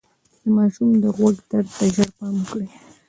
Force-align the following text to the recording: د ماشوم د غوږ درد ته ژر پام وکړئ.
د 0.41 0.43
ماشوم 0.55 0.89
د 1.03 1.05
غوږ 1.15 1.35
درد 1.49 1.67
ته 1.77 1.85
ژر 1.95 2.09
پام 2.17 2.33
وکړئ. 2.39 2.67